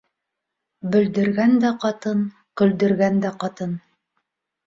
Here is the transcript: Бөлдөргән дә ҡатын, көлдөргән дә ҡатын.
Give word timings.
Бөлдөргән 0.93 1.53
дә 1.65 1.71
ҡатын, 1.83 2.25
көлдөргән 2.61 3.23
дә 3.27 3.35
ҡатын. 3.45 3.77